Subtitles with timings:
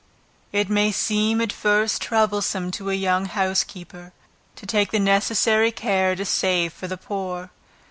[0.51, 4.13] It may seem at first troublesome to a young housekeeper,
[4.55, 7.51] to take the necessary care to save for the poor.